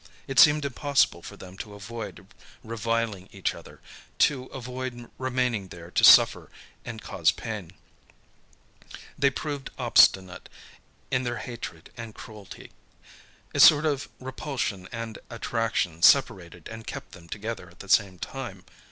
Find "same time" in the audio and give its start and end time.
17.87-18.65